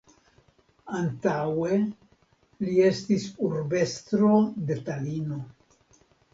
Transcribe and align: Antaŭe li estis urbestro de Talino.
Antaŭe 0.99 1.77
li 2.67 2.75
estis 2.87 3.29
urbestro 3.51 4.43
de 4.73 4.81
Talino. 4.91 5.41